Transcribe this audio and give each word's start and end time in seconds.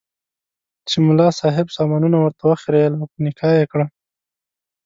چې 0.89 0.95
ملا 1.05 1.29
صاحب 1.39 1.67
سامانونه 1.77 2.17
ورته 2.19 2.43
وخریېل 2.45 2.93
او 2.99 3.05
په 3.11 3.17
نکاح 3.25 3.53
یې 3.59 3.65
کړه. 3.71 3.85